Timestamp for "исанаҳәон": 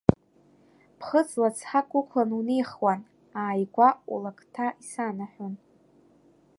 4.83-5.53